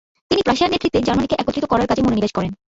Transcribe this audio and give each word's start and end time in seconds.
তিনি 0.31 0.41
প্রাশিয়ার 0.43 0.71
নেতৃত্বে 0.71 1.05
জার্মানিকে 1.07 1.39
একত্রিত 1.39 1.65
করার 1.65 1.89
কাজে 1.89 2.01
মনোনিবেশ 2.03 2.31
করেন। 2.33 2.51